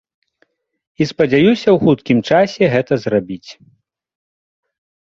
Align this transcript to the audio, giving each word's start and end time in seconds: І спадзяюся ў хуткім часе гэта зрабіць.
І 1.03 1.07
спадзяюся 1.11 1.69
ў 1.75 1.75
хуткім 1.83 2.19
часе 2.31 2.63
гэта 2.73 2.93
зрабіць. 3.07 3.57